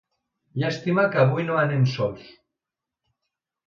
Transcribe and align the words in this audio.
Llàstima 0.63 1.05
que 1.13 1.21
avui 1.25 1.47
no 1.51 1.61
anem 1.67 1.87
sols. 1.95 2.29